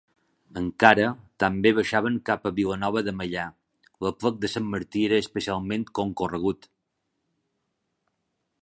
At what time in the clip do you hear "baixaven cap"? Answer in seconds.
1.79-2.47